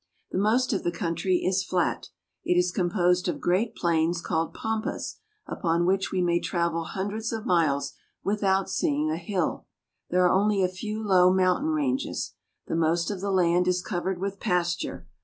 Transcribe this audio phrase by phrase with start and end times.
[0.31, 2.09] The most of the country is fiat.
[2.43, 7.45] It is composed of great plains called pampas, upon which we may travel hundreds of
[7.45, 7.93] miles
[8.23, 9.67] without seeing a hill.
[10.09, 12.33] There are only a few low mountain ranges.
[12.65, 15.05] The most of the land is covered with pasture.